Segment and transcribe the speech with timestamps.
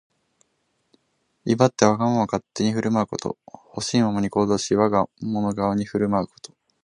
[1.45, 3.37] 威張ってわがまま勝手に振る舞うこと。
[3.45, 6.55] ほしいままに行動し、我が物顔に振る舞うこと。